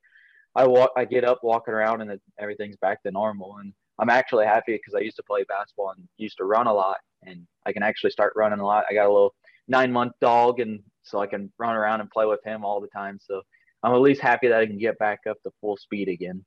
I 0.57 0.67
walk, 0.67 0.91
I 0.97 1.05
get 1.05 1.25
up 1.25 1.41
walking 1.45 1.75
around 1.75 2.03
and 2.03 2.11
it, 2.13 2.23
everything's 2.39 2.77
back 2.77 3.03
to 3.05 3.13
normal. 3.13 3.57
And 3.59 3.73
I'm 3.99 4.11
actually 4.11 4.47
happy 4.47 4.75
because 4.75 4.95
I 4.95 5.01
used 5.01 5.17
to 5.17 5.23
play 5.25 5.45
basketball 5.49 5.91
and 5.97 6.09
used 6.19 6.39
to 6.39 6.45
run 6.45 6.67
a 6.67 6.73
lot, 6.75 6.99
and 7.23 7.47
I 7.67 7.73
can 7.73 7.83
actually 7.85 8.11
start 8.11 8.33
running 8.37 8.61
a 8.61 8.67
lot. 8.67 8.85
I 8.91 8.95
got 8.95 9.07
a 9.07 9.13
little 9.13 9.35
nine 9.69 9.93
month 9.93 10.15
dog, 10.21 10.61
and 10.61 10.81
so 11.05 11.21
I 11.21 11.27
can 11.27 11.53
run 11.59 11.77
around 11.77 12.01
and 12.01 12.11
play 12.11 12.27
with 12.27 12.43
him 12.45 12.65
all 12.65 12.81
the 12.81 12.89
time. 12.89 13.19
So 13.23 13.43
I'm 13.85 13.93
at 13.93 14.01
least 14.01 14.23
happy 14.23 14.49
that 14.49 14.59
I 14.59 14.67
can 14.67 14.79
get 14.79 14.99
back 14.99 15.21
up 15.29 15.37
to 15.43 15.51
full 15.61 15.77
speed 15.77 16.09
again. 16.09 16.43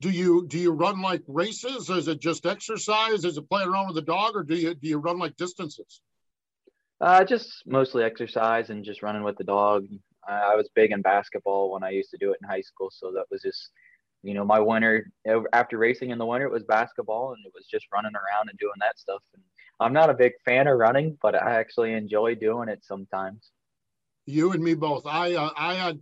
Do 0.00 0.10
you 0.10 0.46
do 0.46 0.56
you 0.56 0.70
run 0.70 1.02
like 1.02 1.22
races? 1.26 1.90
Is 1.90 2.06
it 2.06 2.20
just 2.20 2.46
exercise? 2.46 3.24
Is 3.24 3.36
it 3.36 3.48
playing 3.48 3.68
around 3.68 3.88
with 3.88 3.96
the 3.96 4.02
dog, 4.02 4.36
or 4.36 4.44
do 4.44 4.54
you 4.54 4.74
do 4.74 4.88
you 4.88 4.98
run 4.98 5.18
like 5.18 5.36
distances? 5.36 6.00
Uh, 7.00 7.24
just 7.24 7.64
mostly 7.66 8.04
exercise 8.04 8.70
and 8.70 8.84
just 8.84 9.02
running 9.02 9.24
with 9.24 9.36
the 9.36 9.44
dog. 9.44 9.86
I 10.26 10.54
was 10.54 10.70
big 10.74 10.92
in 10.92 11.02
basketball 11.02 11.72
when 11.72 11.82
I 11.82 11.90
used 11.90 12.10
to 12.10 12.18
do 12.18 12.30
it 12.30 12.38
in 12.40 12.48
high 12.48 12.60
school, 12.62 12.90
so 12.90 13.12
that 13.12 13.26
was 13.30 13.42
just, 13.42 13.70
you 14.22 14.32
know, 14.32 14.44
my 14.44 14.60
winter 14.60 15.10
after 15.52 15.76
racing 15.76 16.10
in 16.10 16.18
the 16.18 16.26
winter 16.26 16.46
it 16.46 16.52
was 16.52 16.62
basketball 16.62 17.32
and 17.32 17.44
it 17.44 17.52
was 17.52 17.66
just 17.66 17.86
running 17.92 18.14
around 18.14 18.48
and 18.48 18.58
doing 18.58 18.78
that 18.80 18.98
stuff. 18.98 19.22
And 19.34 19.42
I'm 19.80 19.92
not 19.92 20.08
a 20.08 20.14
big 20.14 20.32
fan 20.44 20.68
of 20.68 20.78
running, 20.78 21.18
but 21.20 21.34
I 21.34 21.56
actually 21.56 21.94
enjoy 21.94 22.36
doing 22.36 22.68
it 22.68 22.84
sometimes. 22.84 23.50
You 24.24 24.52
and 24.52 24.62
me 24.62 24.74
both. 24.74 25.04
I 25.04 25.34
uh, 25.34 25.50
I 25.56 25.74
had 25.74 25.98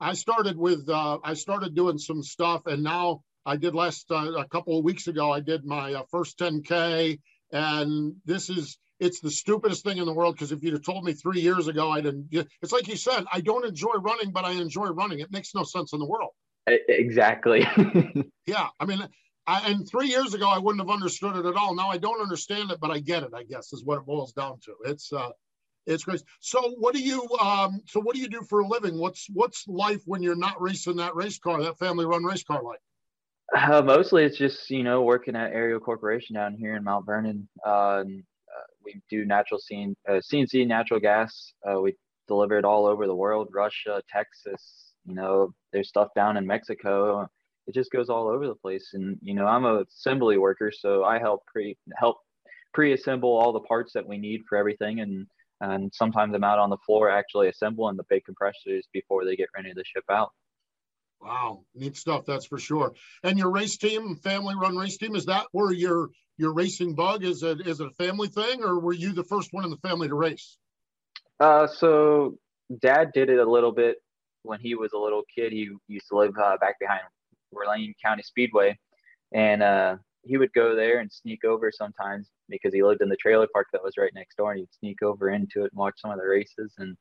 I 0.00 0.14
started 0.14 0.56
with 0.56 0.88
uh, 0.88 1.18
I 1.22 1.34
started 1.34 1.74
doing 1.74 1.98
some 1.98 2.22
stuff, 2.22 2.66
and 2.66 2.82
now 2.82 3.22
I 3.44 3.56
did 3.56 3.74
last 3.74 4.10
uh, 4.10 4.32
a 4.38 4.48
couple 4.48 4.78
of 4.78 4.84
weeks 4.84 5.06
ago. 5.08 5.30
I 5.30 5.40
did 5.40 5.64
my 5.64 5.94
uh, 5.94 6.02
first 6.10 6.38
10k, 6.38 7.20
and 7.52 8.14
this 8.24 8.48
is 8.48 8.78
it's 8.98 9.20
the 9.20 9.30
stupidest 9.30 9.84
thing 9.84 9.98
in 9.98 10.06
the 10.06 10.12
world 10.12 10.34
because 10.34 10.52
if 10.52 10.62
you'd 10.62 10.72
have 10.72 10.84
told 10.84 11.04
me 11.04 11.12
three 11.12 11.40
years 11.40 11.68
ago, 11.68 11.90
I 11.90 12.00
didn't. 12.00 12.28
It's 12.62 12.72
like 12.72 12.88
you 12.88 12.96
said, 12.96 13.24
I 13.32 13.40
don't 13.40 13.66
enjoy 13.66 13.94
running, 13.94 14.30
but 14.30 14.44
I 14.44 14.52
enjoy 14.52 14.86
running. 14.88 15.20
It 15.20 15.30
makes 15.32 15.54
no 15.54 15.64
sense 15.64 15.92
in 15.92 15.98
the 15.98 16.06
world. 16.06 16.30
Exactly. 16.66 17.66
yeah, 18.46 18.68
I 18.78 18.84
mean, 18.84 19.06
I, 19.46 19.70
and 19.70 19.88
three 19.88 20.08
years 20.08 20.34
ago, 20.34 20.48
I 20.48 20.58
wouldn't 20.58 20.82
have 20.86 20.94
understood 20.94 21.36
it 21.36 21.46
at 21.46 21.56
all. 21.56 21.74
Now 21.74 21.90
I 21.90 21.98
don't 21.98 22.20
understand 22.22 22.70
it, 22.70 22.78
but 22.80 22.90
I 22.90 23.00
get 23.00 23.22
it. 23.22 23.30
I 23.34 23.42
guess 23.42 23.72
is 23.72 23.84
what 23.84 23.98
it 23.98 24.06
boils 24.06 24.32
down 24.32 24.60
to. 24.64 24.74
It's 24.84 25.12
uh, 25.12 25.30
it's 25.86 26.04
great. 26.04 26.22
So 26.40 26.74
what 26.78 26.94
do 26.94 27.02
you 27.02 27.28
um, 27.40 27.80
so 27.86 28.00
what 28.00 28.14
do 28.14 28.20
you 28.20 28.28
do 28.28 28.42
for 28.42 28.60
a 28.60 28.66
living? 28.66 28.98
What's 28.98 29.26
what's 29.30 29.66
life 29.68 30.02
when 30.06 30.22
you're 30.22 30.36
not 30.36 30.60
racing 30.60 30.96
that 30.96 31.16
race 31.16 31.38
car, 31.38 31.62
that 31.62 31.78
family 31.78 32.06
run 32.06 32.24
race 32.24 32.42
car 32.42 32.62
like? 32.62 32.80
Uh, 33.56 33.82
mostly, 33.82 34.24
it's 34.24 34.38
just 34.38 34.70
you 34.70 34.82
know 34.82 35.02
working 35.02 35.36
at 35.36 35.52
Ariel 35.52 35.80
Corporation 35.80 36.34
down 36.34 36.54
here 36.54 36.76
in 36.76 36.84
Mount 36.84 37.06
Vernon. 37.06 37.48
Uh, 37.64 38.04
we 38.84 39.00
do 39.10 39.24
natural 39.24 39.60
scene, 39.60 39.94
uh, 40.08 40.20
CNG 40.32 40.66
natural 40.66 41.00
gas. 41.00 41.52
Uh, 41.68 41.80
we 41.80 41.94
deliver 42.28 42.58
it 42.58 42.64
all 42.64 42.86
over 42.86 43.06
the 43.06 43.14
world, 43.14 43.48
Russia, 43.52 44.02
Texas. 44.10 44.92
You 45.06 45.14
know, 45.14 45.52
there's 45.72 45.88
stuff 45.88 46.08
down 46.14 46.36
in 46.36 46.46
Mexico. 46.46 47.28
It 47.66 47.74
just 47.74 47.90
goes 47.90 48.08
all 48.08 48.28
over 48.28 48.46
the 48.46 48.54
place. 48.54 48.90
And 48.94 49.18
you 49.22 49.34
know, 49.34 49.46
I'm 49.46 49.64
a 49.64 49.82
assembly 49.82 50.38
worker, 50.38 50.72
so 50.72 51.04
I 51.04 51.18
help 51.18 51.44
pre 51.46 51.76
help 51.96 52.18
pre-assemble 52.72 53.30
all 53.30 53.52
the 53.52 53.60
parts 53.60 53.92
that 53.94 54.06
we 54.06 54.16
need 54.16 54.42
for 54.48 54.56
everything 54.56 55.00
and 55.00 55.26
and 55.60 55.92
sometimes 55.94 56.34
I'm 56.34 56.44
out 56.44 56.58
on 56.58 56.70
the 56.70 56.78
floor 56.78 57.10
actually 57.10 57.48
assembling 57.48 57.96
the 57.96 58.04
big 58.08 58.24
compressors 58.24 58.86
before 58.92 59.24
they 59.24 59.36
get 59.36 59.48
ready 59.54 59.72
to 59.72 59.84
ship 59.84 60.04
out. 60.10 60.30
Wow, 61.20 61.64
neat 61.74 61.96
stuff, 61.96 62.24
that's 62.26 62.46
for 62.46 62.58
sure. 62.58 62.94
And 63.22 63.38
your 63.38 63.50
race 63.50 63.76
team, 63.76 64.16
family 64.16 64.54
run 64.54 64.76
race 64.76 64.96
team, 64.96 65.14
is 65.14 65.26
that 65.26 65.46
where 65.52 65.72
your 65.72 66.10
your 66.38 66.54
racing 66.54 66.94
bug 66.94 67.22
is 67.22 67.42
it 67.42 67.66
is 67.66 67.80
it 67.80 67.88
a 67.88 68.02
family 68.02 68.28
thing 68.28 68.64
or 68.64 68.80
were 68.80 68.94
you 68.94 69.12
the 69.12 69.24
first 69.24 69.52
one 69.52 69.64
in 69.64 69.70
the 69.70 69.76
family 69.76 70.08
to 70.08 70.14
race? 70.14 70.56
Uh, 71.38 71.66
so 71.66 72.38
dad 72.80 73.12
did 73.12 73.28
it 73.28 73.38
a 73.38 73.50
little 73.50 73.72
bit 73.72 73.96
when 74.42 74.60
he 74.60 74.74
was 74.74 74.92
a 74.94 74.98
little 74.98 75.22
kid. 75.34 75.52
He 75.52 75.68
used 75.88 76.08
to 76.08 76.16
live 76.16 76.32
uh, 76.42 76.56
back 76.58 76.78
behind 76.78 77.02
Verlaine 77.52 77.94
County 78.02 78.22
Speedway, 78.22 78.78
and 79.32 79.62
uh, 79.62 79.96
he 80.22 80.36
would 80.36 80.52
go 80.52 80.74
there 80.74 81.00
and 81.00 81.10
sneak 81.12 81.44
over 81.44 81.72
sometimes 81.72 82.28
because 82.48 82.74
he 82.74 82.82
lived 82.82 83.00
in 83.00 83.08
the 83.08 83.16
trailer 83.16 83.48
park 83.52 83.68
that 83.72 83.82
was 83.82 83.96
right 83.96 84.12
next 84.14 84.36
door, 84.36 84.52
and 84.52 84.60
he'd 84.60 84.74
sneak 84.78 85.02
over 85.02 85.30
into 85.30 85.64
it 85.64 85.72
and 85.72 85.78
watch 85.78 85.94
some 85.98 86.10
of 86.10 86.18
the 86.18 86.26
races. 86.26 86.74
And 86.78 86.96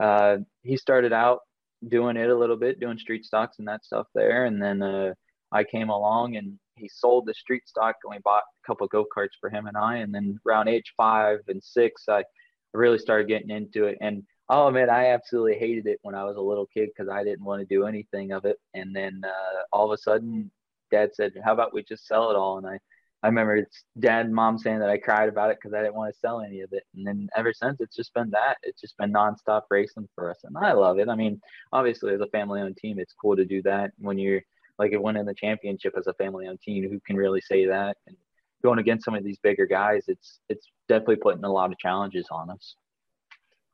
uh, 0.00 0.38
he 0.62 0.76
started 0.76 1.12
out 1.12 1.40
doing 1.88 2.16
it 2.16 2.30
a 2.30 2.36
little 2.36 2.56
bit, 2.56 2.80
doing 2.80 2.98
street 2.98 3.24
stocks 3.24 3.58
and 3.58 3.68
that 3.68 3.84
stuff 3.84 4.06
there. 4.14 4.46
And 4.46 4.62
then 4.62 4.82
uh, 4.82 5.14
I 5.50 5.64
came 5.64 5.90
along 5.90 6.36
and 6.36 6.58
he 6.76 6.88
sold 6.88 7.26
the 7.26 7.34
street 7.34 7.66
stock 7.66 7.96
and 8.04 8.10
we 8.10 8.18
bought 8.24 8.42
a 8.42 8.66
couple 8.66 8.84
of 8.84 8.90
go 8.90 9.04
karts 9.16 9.36
for 9.40 9.50
him 9.50 9.66
and 9.66 9.76
I. 9.76 9.96
And 9.96 10.14
then 10.14 10.38
around 10.46 10.68
age 10.68 10.92
five 10.96 11.40
and 11.48 11.62
six, 11.62 12.04
I 12.08 12.24
really 12.72 12.98
started 12.98 13.28
getting 13.28 13.50
into 13.50 13.86
it. 13.86 13.98
And 14.00 14.22
I'll 14.48 14.68
admit, 14.68 14.88
I 14.88 15.12
absolutely 15.12 15.56
hated 15.56 15.86
it 15.86 15.98
when 16.02 16.14
I 16.14 16.24
was 16.24 16.36
a 16.36 16.40
little 16.40 16.66
kid 16.66 16.90
because 16.94 17.10
I 17.10 17.24
didn't 17.24 17.44
want 17.44 17.60
to 17.60 17.74
do 17.74 17.86
anything 17.86 18.32
of 18.32 18.44
it. 18.44 18.58
And 18.74 18.94
then 18.94 19.22
uh, 19.24 19.62
all 19.72 19.90
of 19.90 19.98
a 19.98 20.02
sudden, 20.02 20.50
dad 20.92 21.14
said, 21.14 21.32
How 21.44 21.52
about 21.52 21.74
we 21.74 21.82
just 21.82 22.06
sell 22.06 22.30
it 22.30 22.36
all? 22.36 22.58
And 22.58 22.66
I 22.66 22.78
I 23.22 23.28
remember 23.28 23.68
dad 24.00 24.26
and 24.26 24.34
mom 24.34 24.58
saying 24.58 24.80
that 24.80 24.90
I 24.90 24.98
cried 24.98 25.28
about 25.28 25.50
it 25.50 25.58
because 25.60 25.74
I 25.74 25.80
didn't 25.80 25.94
want 25.94 26.12
to 26.12 26.18
sell 26.18 26.40
any 26.40 26.60
of 26.62 26.72
it. 26.72 26.82
And 26.96 27.06
then 27.06 27.28
ever 27.36 27.52
since, 27.52 27.80
it's 27.80 27.94
just 27.94 28.12
been 28.14 28.30
that. 28.30 28.56
It's 28.64 28.80
just 28.80 28.98
been 28.98 29.12
nonstop 29.12 29.62
racing 29.70 30.08
for 30.16 30.30
us. 30.30 30.40
And 30.42 30.56
I 30.58 30.72
love 30.72 30.98
it. 30.98 31.08
I 31.08 31.14
mean, 31.14 31.40
obviously, 31.72 32.12
as 32.14 32.20
a 32.20 32.26
family 32.26 32.60
owned 32.60 32.78
team, 32.78 32.98
it's 32.98 33.14
cool 33.14 33.36
to 33.36 33.44
do 33.44 33.62
that 33.62 33.92
when 33.98 34.18
you're 34.18 34.42
like 34.78 34.92
if 34.92 35.00
winning 35.00 35.24
the 35.24 35.34
championship 35.34 35.94
as 35.96 36.08
a 36.08 36.14
family 36.14 36.48
owned 36.48 36.60
team. 36.62 36.88
Who 36.90 36.98
can 37.06 37.16
really 37.16 37.40
say 37.40 37.66
that? 37.66 37.96
And 38.08 38.16
going 38.64 38.80
against 38.80 39.04
some 39.04 39.14
of 39.14 39.22
these 39.22 39.38
bigger 39.38 39.66
guys, 39.66 40.04
it's 40.08 40.40
it's 40.48 40.66
definitely 40.88 41.16
putting 41.16 41.44
a 41.44 41.52
lot 41.52 41.70
of 41.70 41.78
challenges 41.78 42.26
on 42.32 42.50
us. 42.50 42.74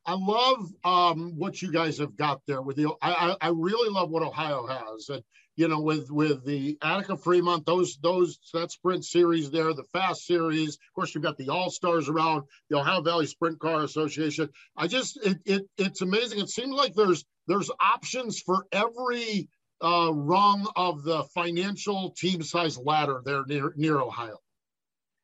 I 0.09 0.15
love 0.15 0.73
um, 0.85 1.35
what 1.37 1.61
you 1.61 1.71
guys 1.71 1.99
have 1.99 2.17
got 2.17 2.41
there 2.47 2.63
with 2.63 2.77
the. 2.77 2.91
I, 3.03 3.37
I, 3.43 3.49
really 3.49 3.91
love 3.91 4.09
what 4.09 4.23
Ohio 4.23 4.67
has. 4.67 5.11
And 5.11 5.23
you 5.55 5.69
know, 5.69 5.83
with 5.83 6.11
with 6.11 6.47
the 6.47 6.79
Attica 6.81 7.19
Fremont, 7.19 7.67
those 7.67 7.99
those 8.03 8.39
that 8.55 8.73
sprint 8.73 9.05
series 9.05 9.51
there, 9.51 9.75
the 9.75 9.85
fast 9.93 10.25
series. 10.25 10.77
Of 10.77 10.95
course, 10.95 11.15
you've 11.15 11.25
got 11.25 11.37
the 11.37 11.51
All 11.51 11.69
Stars 11.69 12.09
around 12.09 12.45
the 12.71 12.79
Ohio 12.79 13.03
Valley 13.03 13.27
Sprint 13.27 13.61
Car 13.61 13.83
Association. 13.83 14.49
I 14.75 14.87
just 14.87 15.19
it, 15.23 15.41
it 15.45 15.69
it's 15.77 16.01
amazing. 16.01 16.39
It 16.39 16.49
seems 16.49 16.73
like 16.73 16.95
there's 16.95 17.27
there's 17.47 17.71
options 17.79 18.41
for 18.41 18.65
every 18.73 19.51
uh, 19.85 20.11
rung 20.15 20.67
of 20.75 21.03
the 21.03 21.25
financial 21.35 22.15
team 22.17 22.43
size 22.43 22.79
ladder 22.79 23.21
there 23.27 23.45
near 23.47 23.75
near 23.77 24.01
Ohio. 24.01 24.39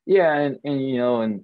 Yeah, 0.05 0.31
and 0.31 0.59
and 0.63 0.87
you 0.87 0.97
know, 0.97 1.21
and 1.21 1.43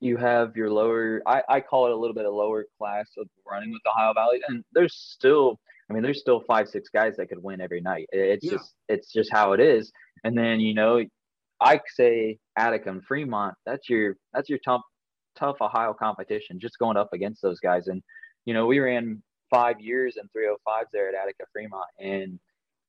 you 0.00 0.16
have 0.16 0.56
your 0.56 0.70
lower. 0.70 1.22
I 1.26 1.42
I 1.48 1.60
call 1.60 1.86
it 1.86 1.92
a 1.92 1.96
little 1.96 2.14
bit 2.14 2.26
of 2.26 2.34
lower 2.34 2.66
class 2.78 3.08
of 3.18 3.28
running 3.48 3.72
with 3.72 3.82
Ohio 3.86 4.12
Valley, 4.14 4.40
and 4.48 4.64
there's 4.72 4.94
still 4.94 5.58
I 5.90 5.94
mean, 5.94 6.02
there's 6.02 6.20
still 6.20 6.40
five, 6.40 6.68
six 6.68 6.90
guys 6.90 7.16
that 7.16 7.28
could 7.28 7.42
win 7.42 7.60
every 7.60 7.80
night. 7.80 8.08
It's 8.12 8.44
yeah. 8.44 8.52
just 8.52 8.74
it's 8.88 9.12
just 9.12 9.32
how 9.32 9.52
it 9.52 9.60
is. 9.60 9.90
And 10.24 10.36
then 10.36 10.60
you 10.60 10.74
know, 10.74 11.02
I 11.60 11.80
say 11.94 12.38
Attica 12.56 12.90
and 12.90 13.04
Fremont. 13.04 13.54
That's 13.64 13.88
your 13.88 14.16
that's 14.32 14.48
your 14.48 14.58
tough 14.64 14.82
tough 15.36 15.56
Ohio 15.60 15.94
competition. 15.94 16.60
Just 16.60 16.78
going 16.78 16.96
up 16.96 17.12
against 17.12 17.40
those 17.40 17.60
guys. 17.60 17.88
And 17.88 18.02
you 18.44 18.54
know, 18.54 18.66
we 18.66 18.80
ran 18.80 19.22
five 19.50 19.80
years 19.80 20.16
in 20.20 20.28
305s 20.28 20.86
there 20.92 21.08
at 21.08 21.14
Attica 21.14 21.44
Fremont, 21.52 21.88
and 21.98 22.38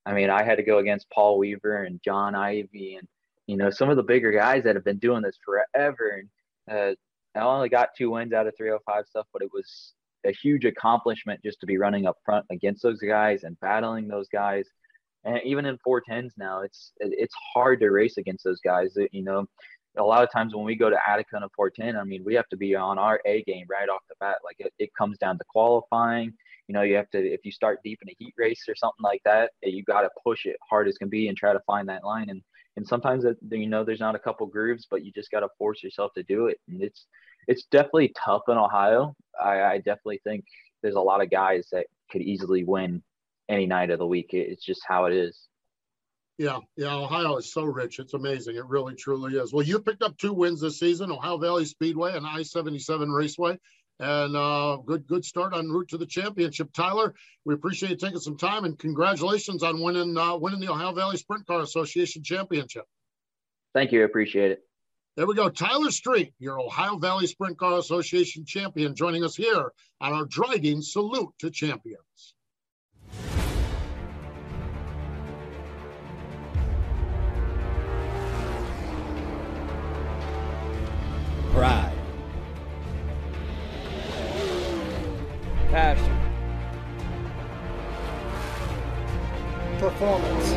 I 0.06 0.14
mean, 0.14 0.30
I 0.30 0.44
had 0.44 0.58
to 0.58 0.64
go 0.64 0.80
against 0.80 1.10
Paul 1.10 1.38
Weaver 1.38 1.84
and 1.84 2.02
John 2.04 2.36
Ivy 2.36 2.96
and 2.96 3.08
you 3.48 3.56
know 3.56 3.70
some 3.70 3.90
of 3.90 3.96
the 3.96 4.04
bigger 4.04 4.32
guys 4.32 4.66
that 4.66 4.76
have 4.76 4.86
been 4.86 5.00
doing 5.00 5.22
this 5.22 5.38
forever. 5.46 6.20
And 6.20 6.30
uh, 6.70 6.94
I 7.36 7.40
only 7.42 7.70
got 7.70 7.90
two 7.98 8.12
wins 8.12 8.34
out 8.34 8.48
of 8.48 8.56
305 8.58 9.06
stuff, 9.08 9.28
but 9.34 9.42
it 9.42 9.50
was 9.54 9.94
a 10.26 10.32
huge 10.32 10.66
accomplishment 10.66 11.42
just 11.44 11.60
to 11.62 11.66
be 11.66 11.78
running 11.78 12.06
up 12.06 12.18
front 12.26 12.46
against 12.52 12.84
those 12.84 13.00
guys 13.00 13.44
and 13.44 13.60
battling 13.60 14.08
those 14.08 14.28
guys. 14.28 14.66
And 15.24 15.40
even 15.44 15.66
in 15.66 15.78
410s 15.86 16.32
now, 16.38 16.62
it's 16.62 16.94
it's 17.00 17.34
hard 17.54 17.82
to 17.82 17.90
race 17.90 18.18
against 18.18 18.44
those 18.44 18.62
guys. 18.62 18.96
You 19.12 19.24
know, 19.24 19.46
a 19.98 20.04
lot 20.04 20.24
of 20.24 20.32
times 20.32 20.56
when 20.56 20.66
we 20.66 20.76
go 20.76 20.90
to 20.90 20.98
Attica 21.08 21.38
in 21.38 21.44
a 21.44 21.50
410, 21.56 22.00
I 22.00 22.04
mean, 22.04 22.24
we 22.26 22.36
have 22.36 22.48
to 22.50 22.58
be 22.58 22.76
on 22.76 22.98
our 22.98 23.22
A 23.26 23.44
game 23.44 23.66
right 23.70 23.90
off 23.90 24.02
the 24.08 24.16
bat. 24.20 24.38
Like 24.44 24.56
it, 24.60 24.74
it 24.80 24.90
comes 24.98 25.18
down 25.18 25.38
to 25.38 25.44
qualifying. 25.50 26.34
You 26.68 26.74
know, 26.74 26.84
you 26.84 26.96
have 26.96 27.10
to 27.12 27.20
if 27.20 27.42
you 27.44 27.52
start 27.52 27.80
deep 27.84 28.00
in 28.02 28.10
a 28.10 28.16
heat 28.18 28.34
race 28.38 28.66
or 28.68 28.76
something 28.76 29.04
like 29.04 29.22
that, 29.26 29.52
you 29.62 29.84
got 29.84 30.02
to 30.02 30.10
push 30.24 30.46
it 30.46 30.56
hard 30.70 30.88
as 30.88 30.98
can 30.98 31.10
be 31.10 31.28
and 31.28 31.38
try 31.38 31.52
to 31.52 31.62
find 31.68 31.90
that 31.90 32.06
line. 32.06 32.30
And 32.30 32.42
and 32.80 32.88
sometimes 32.88 33.26
it, 33.26 33.36
you 33.52 33.68
know 33.68 33.84
there's 33.84 34.00
not 34.00 34.16
a 34.16 34.20
couple 34.20 34.48
grooves, 34.48 34.88
but 34.90 35.04
you 35.04 35.12
just 35.12 35.32
got 35.32 35.42
to 35.42 35.50
force 35.58 35.84
yourself 35.84 36.14
to 36.14 36.24
do 36.24 36.48
it. 36.48 36.62
And 36.70 36.82
it's 36.82 37.08
it's 37.46 37.66
definitely 37.66 38.14
tough 38.18 38.44
in 38.48 38.58
Ohio. 38.58 39.18
I, 39.38 39.62
I 39.64 39.78
definitely 39.80 40.22
think 40.24 40.46
there's 40.82 40.96
a 40.96 41.02
lot 41.02 41.22
of 41.22 41.30
guys 41.30 41.68
that 41.74 41.88
could 42.10 42.22
easily 42.22 42.64
win 42.64 43.04
any 43.50 43.66
night 43.66 43.90
of 43.90 44.00
the 44.00 44.08
week. 44.08 44.30
It's 44.32 44.64
just 44.64 44.80
how 44.88 45.06
it 45.06 45.14
is. 45.14 45.38
Yeah, 46.38 46.60
yeah. 46.78 46.96
Ohio 46.96 47.36
is 47.36 47.52
so 47.52 47.66
rich. 47.66 48.00
It's 48.00 48.14
amazing. 48.14 48.56
It 48.56 48.66
really, 48.66 48.96
truly 48.96 49.38
is. 49.38 49.52
Well, 49.52 49.66
you 49.66 49.80
picked 49.80 50.02
up 50.02 50.18
two 50.18 50.32
wins 50.32 50.62
this 50.62 50.80
season: 50.80 51.12
Ohio 51.12 51.38
Valley 51.38 51.66
Speedway 51.66 52.16
and 52.16 52.26
I-77 52.26 53.14
Raceway, 53.14 53.58
and 54.00 54.36
uh, 54.36 54.78
good, 54.86 55.06
good 55.08 55.26
start 55.26 55.54
on 55.54 55.70
route 55.70 55.90
to 55.90 55.98
the 55.98 56.06
championship. 56.06 56.72
Tyler, 56.74 57.14
we 57.46 57.54
appreciate 57.54 57.90
you 57.90 57.98
taking 57.98 58.20
some 58.20 58.38
time, 58.38 58.64
and 58.64 58.80
congratulations 58.80 59.64
on 59.64 59.82
winning, 59.82 60.18
uh, 60.18 60.36
winning 60.38 60.60
the 60.60 60.72
Ohio 60.72 60.94
Valley 60.94 61.18
Sprint 61.18 61.46
Car 61.46 61.62
Association 61.62 62.24
Championship. 62.24 62.86
Thank 63.74 63.92
you. 63.92 64.02
I 64.02 64.06
appreciate 64.06 64.52
it. 64.52 64.64
There 65.16 65.28
we 65.28 65.36
go. 65.36 65.50
Tyler 65.50 65.92
Street, 65.92 66.34
your 66.40 66.60
Ohio 66.60 66.98
Valley 66.98 67.28
Sprint 67.28 67.58
Car 67.58 67.78
Association 67.78 68.46
champion, 68.46 68.96
joining 68.96 69.26
us 69.26 69.36
here 69.36 69.74
on 70.00 70.14
our 70.14 70.26
Drydene 70.26 70.82
salute 70.82 71.34
to 71.40 71.52
champions. 71.52 72.36
Passion. 85.70 86.18
Performance. 89.80 90.50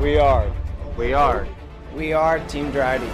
We 0.00 0.18
are 0.18 0.50
we 0.98 1.12
are. 1.12 1.46
We 1.94 2.12
are 2.12 2.40
Team 2.48 2.72
Drydene. 2.72 3.08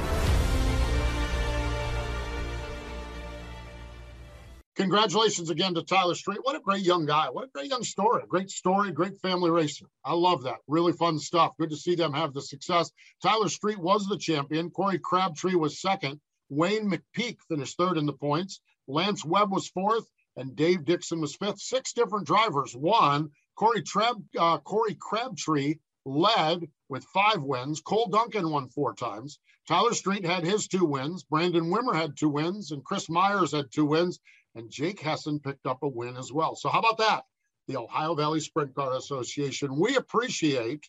Congratulations 4.76 5.50
again 5.50 5.74
to 5.74 5.82
Tyler 5.82 6.14
Street. 6.14 6.38
What 6.42 6.56
a 6.56 6.60
great 6.60 6.82
young 6.82 7.04
guy. 7.04 7.28
What 7.30 7.44
a 7.44 7.48
great 7.48 7.68
young 7.68 7.84
story. 7.84 8.22
Great 8.26 8.50
story, 8.50 8.90
great 8.90 9.20
family 9.20 9.50
racer. 9.50 9.84
I 10.02 10.14
love 10.14 10.44
that. 10.44 10.60
Really 10.66 10.92
fun 10.92 11.18
stuff. 11.18 11.52
Good 11.60 11.70
to 11.70 11.76
see 11.76 11.94
them 11.94 12.14
have 12.14 12.32
the 12.32 12.40
success. 12.40 12.90
Tyler 13.22 13.50
Street 13.50 13.78
was 13.78 14.06
the 14.06 14.16
champion. 14.16 14.70
Corey 14.70 14.98
Crabtree 14.98 15.56
was 15.56 15.80
second. 15.80 16.20
Wayne 16.48 16.90
McPeak 16.90 17.38
finished 17.48 17.76
third 17.76 17.96
in 17.96 18.06
the 18.06 18.12
points. 18.12 18.60
Lance 18.86 19.24
Webb 19.24 19.52
was 19.52 19.68
fourth, 19.68 20.10
and 20.36 20.56
Dave 20.56 20.84
Dixon 20.84 21.20
was 21.20 21.36
fifth. 21.36 21.60
Six 21.60 21.92
different 21.92 22.26
drivers 22.26 22.74
won. 22.76 23.30
Corey, 23.56 23.82
Treb, 23.82 24.22
uh, 24.38 24.58
Corey 24.58 24.94
Crabtree 24.94 25.76
led 26.04 26.68
with 26.88 27.04
five 27.04 27.42
wins. 27.42 27.80
Cole 27.80 28.08
Duncan 28.08 28.50
won 28.50 28.68
four 28.68 28.94
times. 28.94 29.38
Tyler 29.66 29.94
Street 29.94 30.24
had 30.24 30.44
his 30.44 30.68
two 30.68 30.84
wins. 30.84 31.22
Brandon 31.24 31.70
Wimmer 31.70 31.94
had 31.94 32.16
two 32.16 32.28
wins, 32.28 32.72
and 32.72 32.84
Chris 32.84 33.08
Myers 33.08 33.52
had 33.52 33.72
two 33.72 33.86
wins. 33.86 34.20
And 34.54 34.70
Jake 34.70 35.00
Hessen 35.00 35.40
picked 35.40 35.66
up 35.66 35.82
a 35.82 35.88
win 35.88 36.16
as 36.16 36.32
well. 36.32 36.54
So 36.54 36.68
how 36.68 36.80
about 36.80 36.98
that? 36.98 37.24
the 37.66 37.76
Ohio 37.76 38.14
Valley 38.14 38.40
Sprint 38.40 38.74
Car 38.74 38.94
Association. 38.96 39.78
We 39.78 39.96
appreciate 39.96 40.88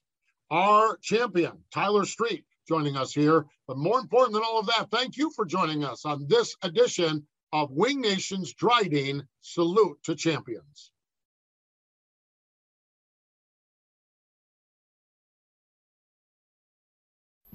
our 0.51 0.97
champion, 0.97 1.63
Tyler 1.73 2.05
Street, 2.05 2.45
joining 2.67 2.97
us 2.97 3.13
here. 3.13 3.45
But 3.67 3.77
more 3.77 3.99
important 3.99 4.33
than 4.33 4.43
all 4.43 4.59
of 4.59 4.67
that, 4.67 4.89
thank 4.91 5.17
you 5.17 5.31
for 5.31 5.45
joining 5.45 5.83
us 5.83 6.05
on 6.05 6.25
this 6.27 6.55
edition 6.61 7.25
of 7.53 7.71
Winged 7.71 8.01
Nation's 8.01 8.53
Drydene 8.53 9.21
Salute 9.41 9.97
to 10.03 10.15
Champions. 10.15 10.91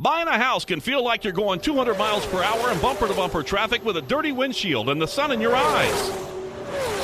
Buying 0.01 0.29
a 0.29 0.39
house 0.39 0.65
can 0.65 0.81
feel 0.81 1.05
like 1.05 1.25
you're 1.25 1.33
going 1.35 1.61
200 1.61 1.99
miles 1.99 2.25
per 2.25 2.43
hour 2.43 2.73
in 2.73 2.81
bumper 2.81 3.07
to 3.07 3.13
bumper 3.13 3.43
traffic 3.43 3.85
with 3.85 3.99
a 3.99 4.03
dirty 4.03 4.33
windshield 4.33 4.89
and 4.89 5.01
the 5.01 5.07
sun 5.07 5.31
in 5.31 5.43
your 5.43 5.55
eyes. 5.55 6.30